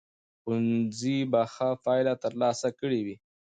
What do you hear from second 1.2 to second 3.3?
به ښه پایلې ترلاسه کړې وي.